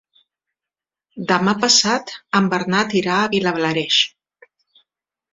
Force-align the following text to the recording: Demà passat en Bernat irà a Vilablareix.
Demà 1.31 1.51
passat 1.65 2.13
en 2.39 2.47
Bernat 2.53 2.95
irà 3.01 3.17
a 3.19 3.27
Vilablareix. 3.35 3.99